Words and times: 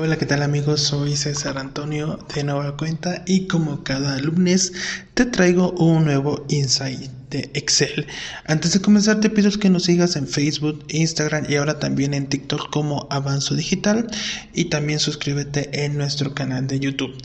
Hola, 0.00 0.16
¿qué 0.16 0.26
tal 0.26 0.44
amigos? 0.44 0.80
Soy 0.82 1.16
César 1.16 1.58
Antonio 1.58 2.24
de 2.32 2.44
Nueva 2.44 2.76
Cuenta 2.76 3.24
y 3.26 3.48
como 3.48 3.82
cada 3.82 4.16
lunes 4.20 4.72
te 5.14 5.26
traigo 5.26 5.72
un 5.72 6.04
nuevo 6.04 6.46
insight 6.48 7.10
de 7.30 7.50
Excel. 7.54 8.06
Antes 8.46 8.74
de 8.74 8.80
comenzar 8.80 9.18
te 9.18 9.28
pido 9.28 9.50
que 9.50 9.70
nos 9.70 9.86
sigas 9.86 10.14
en 10.14 10.28
Facebook, 10.28 10.84
Instagram 10.86 11.46
y 11.48 11.56
ahora 11.56 11.80
también 11.80 12.14
en 12.14 12.28
TikTok 12.28 12.70
como 12.70 13.08
Avanzo 13.10 13.56
Digital 13.56 14.06
y 14.54 14.66
también 14.66 15.00
suscríbete 15.00 15.84
en 15.84 15.98
nuestro 15.98 16.32
canal 16.32 16.68
de 16.68 16.78
YouTube. 16.78 17.20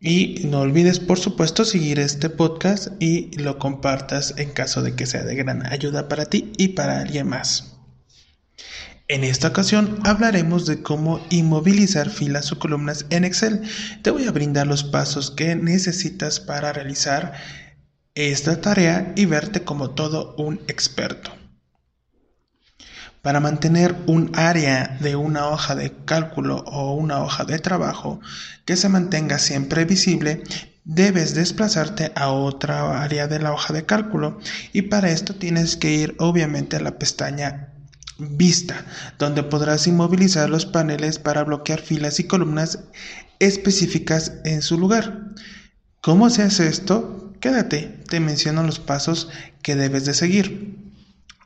Y 0.00 0.40
no 0.44 0.60
olvides, 0.60 1.00
por 1.00 1.18
supuesto, 1.18 1.66
seguir 1.66 1.98
este 1.98 2.30
podcast 2.30 2.88
y 3.02 3.36
lo 3.36 3.58
compartas 3.58 4.32
en 4.38 4.48
caso 4.52 4.80
de 4.80 4.94
que 4.94 5.04
sea 5.04 5.24
de 5.24 5.34
gran 5.34 5.66
ayuda 5.66 6.08
para 6.08 6.24
ti 6.24 6.52
y 6.56 6.68
para 6.68 7.02
alguien 7.02 7.28
más. 7.28 7.74
En 9.10 9.24
esta 9.24 9.48
ocasión 9.48 9.98
hablaremos 10.04 10.66
de 10.66 10.82
cómo 10.82 11.18
inmovilizar 11.30 12.10
filas 12.10 12.52
o 12.52 12.58
columnas 12.58 13.06
en 13.08 13.24
Excel. 13.24 13.62
Te 14.02 14.10
voy 14.10 14.26
a 14.26 14.32
brindar 14.32 14.66
los 14.66 14.84
pasos 14.84 15.30
que 15.30 15.56
necesitas 15.56 16.40
para 16.40 16.74
realizar 16.74 17.32
esta 18.14 18.60
tarea 18.60 19.14
y 19.16 19.24
verte 19.24 19.64
como 19.64 19.92
todo 19.92 20.34
un 20.36 20.60
experto. 20.68 21.30
Para 23.22 23.40
mantener 23.40 23.96
un 24.06 24.30
área 24.34 24.98
de 25.00 25.16
una 25.16 25.48
hoja 25.48 25.74
de 25.74 25.90
cálculo 26.04 26.58
o 26.66 26.92
una 26.92 27.22
hoja 27.22 27.46
de 27.46 27.58
trabajo 27.58 28.20
que 28.66 28.76
se 28.76 28.90
mantenga 28.90 29.38
siempre 29.38 29.86
visible, 29.86 30.42
debes 30.84 31.34
desplazarte 31.34 32.12
a 32.14 32.30
otra 32.30 33.02
área 33.02 33.26
de 33.26 33.38
la 33.38 33.54
hoja 33.54 33.72
de 33.72 33.86
cálculo 33.86 34.38
y 34.74 34.82
para 34.82 35.08
esto 35.08 35.34
tienes 35.34 35.76
que 35.76 35.92
ir 35.92 36.14
obviamente 36.18 36.76
a 36.76 36.80
la 36.80 36.98
pestaña 36.98 37.72
Vista, 38.18 38.84
donde 39.18 39.44
podrás 39.44 39.86
inmovilizar 39.86 40.50
los 40.50 40.66
paneles 40.66 41.20
para 41.20 41.44
bloquear 41.44 41.80
filas 41.80 42.18
y 42.18 42.24
columnas 42.24 42.80
específicas 43.38 44.32
en 44.44 44.60
su 44.60 44.76
lugar. 44.76 45.28
¿Cómo 46.00 46.28
se 46.28 46.42
hace 46.42 46.66
esto? 46.66 47.32
Quédate, 47.40 48.02
te 48.08 48.18
menciono 48.18 48.64
los 48.64 48.80
pasos 48.80 49.28
que 49.62 49.76
debes 49.76 50.04
de 50.04 50.14
seguir. 50.14 50.76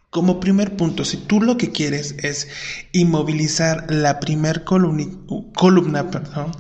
Como 0.09 0.41
primer 0.41 0.77
punto, 0.77 1.05
si 1.05 1.19
tú 1.19 1.43
lo 1.43 1.59
que 1.59 1.73
quieres 1.73 2.15
es 2.19 2.49
inmovilizar 2.93 3.91
la 3.91 4.19
primer 4.19 4.65
columna, 4.65 6.11
perdón, 6.11 6.53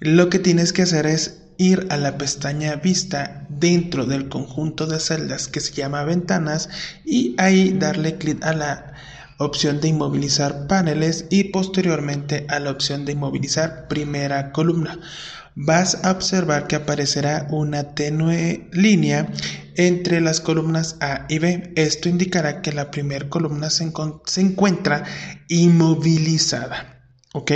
lo 0.00 0.28
que 0.28 0.38
tienes 0.38 0.74
que 0.74 0.82
hacer 0.82 1.06
es 1.06 1.42
ir 1.56 1.86
a 1.88 1.96
la 1.96 2.18
pestaña 2.18 2.76
Vista 2.76 3.46
dentro 3.48 4.04
del 4.04 4.28
conjunto 4.28 4.86
de 4.86 5.00
celdas 5.00 5.48
que 5.48 5.60
se 5.60 5.72
llama 5.72 6.04
ventanas 6.04 6.68
y 7.04 7.34
ahí 7.38 7.72
darle 7.72 8.18
clic 8.18 8.44
a 8.44 8.52
la 8.52 8.92
opción 9.38 9.80
de 9.80 9.88
inmovilizar 9.88 10.66
paneles 10.66 11.26
y 11.30 11.44
posteriormente 11.44 12.46
a 12.48 12.60
la 12.60 12.70
opción 12.70 13.04
de 13.04 13.12
inmovilizar 13.12 13.88
primera 13.88 14.52
columna. 14.52 14.98
Vas 15.54 16.04
a 16.04 16.10
observar 16.10 16.66
que 16.66 16.76
aparecerá 16.76 17.46
una 17.50 17.94
tenue 17.94 18.68
línea 18.72 19.32
entre 19.76 20.20
las 20.20 20.40
columnas 20.40 20.96
A 21.00 21.26
y 21.28 21.38
B. 21.38 21.72
Esto 21.76 22.08
indicará 22.08 22.60
que 22.60 22.72
la 22.72 22.90
primera 22.90 23.28
columna 23.28 23.70
se, 23.70 23.90
encuentra 24.36 25.04
inmovilizada. 25.48 27.00
¿Ok? 27.32 27.52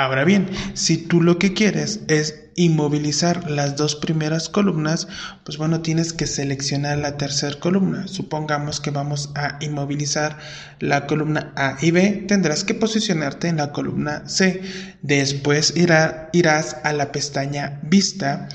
Ahora 0.00 0.24
bien, 0.24 0.48
si 0.72 0.96
tú 0.96 1.20
lo 1.20 1.38
que 1.38 1.52
quieres 1.52 2.00
es 2.08 2.46
inmovilizar 2.54 3.50
las 3.50 3.76
dos 3.76 3.96
primeras 3.96 4.48
columnas, 4.48 5.08
pues 5.44 5.58
bueno, 5.58 5.82
tienes 5.82 6.14
que 6.14 6.26
seleccionar 6.26 6.96
la 6.96 7.18
tercera 7.18 7.60
columna. 7.60 8.08
Supongamos 8.08 8.80
que 8.80 8.90
vamos 8.90 9.30
a 9.34 9.58
inmovilizar 9.60 10.38
la 10.78 11.06
columna 11.06 11.52
A 11.54 11.76
y 11.82 11.90
B, 11.90 12.24
tendrás 12.26 12.64
que 12.64 12.72
posicionarte 12.72 13.48
en 13.48 13.58
la 13.58 13.72
columna 13.72 14.26
C. 14.26 14.62
Después 15.02 15.74
irás 15.76 16.78
a 16.82 16.94
la 16.94 17.12
pestaña 17.12 17.78
Vista, 17.82 18.48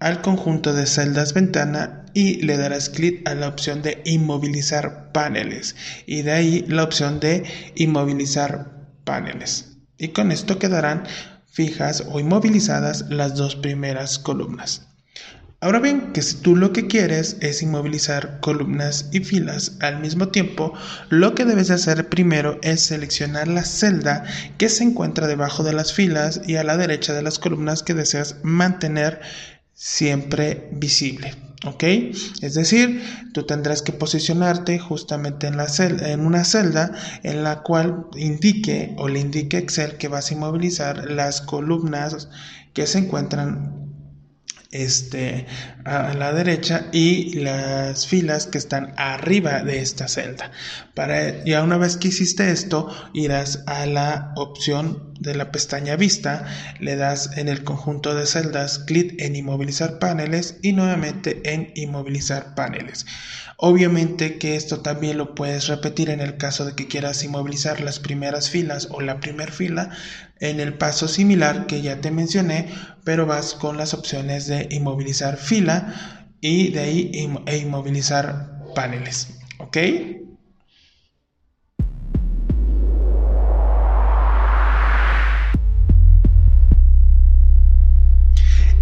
al 0.00 0.20
conjunto 0.20 0.74
de 0.74 0.84
celdas 0.84 1.32
ventana 1.32 2.04
y 2.12 2.42
le 2.42 2.58
darás 2.58 2.90
clic 2.90 3.26
a 3.26 3.34
la 3.34 3.48
opción 3.48 3.80
de 3.80 4.02
inmovilizar 4.04 5.12
paneles 5.12 5.76
y 6.04 6.20
de 6.20 6.32
ahí 6.32 6.64
la 6.68 6.84
opción 6.84 7.20
de 7.20 7.44
inmovilizar 7.74 8.70
paneles 9.04 9.69
y 10.00 10.08
con 10.08 10.32
esto 10.32 10.58
quedarán 10.58 11.04
fijas 11.50 12.04
o 12.10 12.18
inmovilizadas 12.18 13.04
las 13.10 13.36
dos 13.36 13.54
primeras 13.54 14.18
columnas. 14.18 14.86
Ahora 15.62 15.78
bien, 15.78 16.14
que 16.14 16.22
si 16.22 16.36
tú 16.36 16.56
lo 16.56 16.72
que 16.72 16.86
quieres 16.86 17.36
es 17.40 17.60
inmovilizar 17.60 18.40
columnas 18.40 19.10
y 19.12 19.20
filas 19.20 19.76
al 19.80 20.00
mismo 20.00 20.28
tiempo, 20.28 20.72
lo 21.10 21.34
que 21.34 21.44
debes 21.44 21.70
hacer 21.70 22.08
primero 22.08 22.58
es 22.62 22.80
seleccionar 22.80 23.46
la 23.46 23.64
celda 23.66 24.24
que 24.56 24.70
se 24.70 24.84
encuentra 24.84 25.26
debajo 25.26 25.62
de 25.62 25.74
las 25.74 25.92
filas 25.92 26.40
y 26.46 26.56
a 26.56 26.64
la 26.64 26.78
derecha 26.78 27.12
de 27.12 27.22
las 27.22 27.38
columnas 27.38 27.82
que 27.82 27.92
deseas 27.92 28.36
mantener 28.42 29.20
siempre 29.74 30.70
visible. 30.72 31.34
¿Ok? 31.66 31.82
Es 32.40 32.54
decir, 32.54 33.02
tú 33.34 33.44
tendrás 33.44 33.82
que 33.82 33.92
posicionarte 33.92 34.78
justamente 34.78 35.46
en, 35.46 35.58
en 36.00 36.20
una 36.20 36.44
celda 36.44 36.92
en 37.22 37.44
la 37.44 37.62
cual 37.62 38.06
indique 38.16 38.94
o 38.96 39.08
le 39.08 39.20
indique 39.20 39.58
Excel 39.58 39.98
que 39.98 40.08
vas 40.08 40.30
a 40.30 40.34
inmovilizar 40.34 41.10
las 41.10 41.42
columnas 41.42 42.28
que 42.72 42.86
se 42.86 42.98
encuentran 42.98 43.79
este, 44.72 45.46
a 45.84 46.14
la 46.14 46.32
derecha 46.32 46.86
y 46.92 47.34
las 47.40 48.06
filas 48.06 48.46
que 48.46 48.58
están 48.58 48.94
arriba 48.96 49.62
de 49.62 49.80
esta 49.80 50.06
celda. 50.06 50.52
Para, 50.94 51.44
ya 51.44 51.62
una 51.62 51.76
vez 51.76 51.96
que 51.96 52.08
hiciste 52.08 52.50
esto, 52.50 52.88
irás 53.12 53.64
a 53.66 53.86
la 53.86 54.32
opción 54.36 55.12
de 55.18 55.34
la 55.34 55.50
pestaña 55.50 55.96
vista, 55.96 56.46
le 56.78 56.96
das 56.96 57.36
en 57.36 57.48
el 57.48 57.64
conjunto 57.64 58.14
de 58.14 58.26
celdas 58.26 58.78
clic 58.78 59.20
en 59.20 59.36
inmovilizar 59.36 59.98
paneles 59.98 60.56
y 60.62 60.72
nuevamente 60.72 61.40
en 61.52 61.72
inmovilizar 61.74 62.54
paneles. 62.54 63.06
Obviamente 63.56 64.38
que 64.38 64.56
esto 64.56 64.80
también 64.80 65.18
lo 65.18 65.34
puedes 65.34 65.66
repetir 65.66 66.08
en 66.08 66.20
el 66.20 66.38
caso 66.38 66.64
de 66.64 66.74
que 66.74 66.88
quieras 66.88 67.22
inmovilizar 67.22 67.82
las 67.82 67.98
primeras 67.98 68.48
filas 68.48 68.88
o 68.90 69.02
la 69.02 69.20
primera 69.20 69.52
fila 69.52 69.90
en 70.40 70.58
el 70.60 70.76
paso 70.76 71.06
similar 71.06 71.66
que 71.66 71.82
ya 71.82 72.00
te 72.00 72.10
mencioné, 72.10 72.72
pero 73.04 73.26
vas 73.26 73.54
con 73.54 73.76
las 73.76 73.94
opciones 73.94 74.46
de 74.46 74.66
inmovilizar 74.70 75.36
fila 75.36 76.28
y 76.40 76.70
de 76.72 76.80
ahí 76.80 77.10
e 77.46 77.58
inmovilizar 77.58 78.72
paneles. 78.74 79.28
¿Ok? 79.58 79.76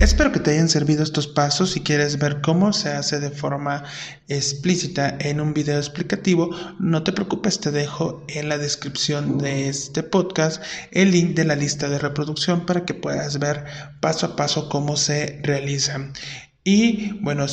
Espero 0.09 0.33
que 0.33 0.41
te 0.41 0.53
hayan 0.53 0.71
servido 0.71 1.03
estos 1.03 1.27
pasos. 1.27 1.73
Si 1.73 1.81
quieres 1.81 2.19
ver 2.19 2.41
cómo 2.41 2.73
se 2.73 2.89
hace 2.89 3.21
de 3.21 3.31
forma 3.31 3.85
explícita 4.27 5.15
en 5.21 5.39
un 5.39 5.53
video 5.53 5.77
explicativo, 5.77 6.49
no 6.81 7.03
te 7.03 7.13
preocupes, 7.13 7.61
te 7.61 7.71
dejo 7.73 8.25
en 8.27 8.49
la 8.49 8.57
descripción 8.57 9.37
de 9.37 9.69
este 9.69 10.03
podcast 10.03 10.63
el 10.93 11.11
link 11.11 11.37
de 11.37 11.45
la 11.45 11.57
lista 11.57 11.91
de 11.91 11.99
reproducción 11.99 12.65
para 12.65 12.87
que 12.87 12.95
puedas 12.95 13.39
ver 13.39 13.67
paso 14.01 14.25
a 14.25 14.35
paso 14.35 14.71
cómo 14.71 14.97
se 14.97 15.41
realiza. 15.43 16.11
Y 16.65 17.13
bueno, 17.21 17.45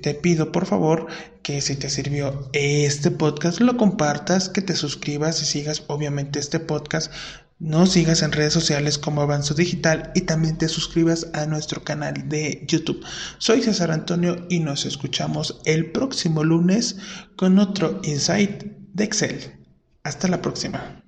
te 0.00 0.14
pido 0.14 0.52
por 0.52 0.66
favor 0.66 1.08
que 1.42 1.60
si 1.60 1.74
te 1.74 1.90
sirvió 1.90 2.48
este 2.52 3.10
podcast, 3.10 3.60
lo 3.60 3.76
compartas, 3.76 4.48
que 4.48 4.62
te 4.62 4.76
suscribas 4.76 5.42
y 5.42 5.44
sigas 5.44 5.82
obviamente 5.88 6.38
este 6.38 6.60
podcast 6.60 7.12
no 7.58 7.86
sigas 7.86 8.22
en 8.22 8.32
redes 8.32 8.52
sociales 8.52 8.98
como 8.98 9.22
Avanzo 9.22 9.54
Digital 9.54 10.12
y 10.14 10.22
también 10.22 10.58
te 10.58 10.68
suscribas 10.68 11.28
a 11.32 11.46
nuestro 11.46 11.84
canal 11.84 12.28
de 12.28 12.64
YouTube. 12.68 13.04
Soy 13.38 13.62
César 13.62 13.90
Antonio 13.90 14.46
y 14.50 14.60
nos 14.60 14.84
escuchamos 14.84 15.60
el 15.64 15.90
próximo 15.90 16.44
lunes 16.44 16.96
con 17.36 17.58
otro 17.58 18.00
Insight 18.04 18.64
de 18.92 19.04
Excel. 19.04 19.66
Hasta 20.02 20.28
la 20.28 20.42
próxima. 20.42 21.05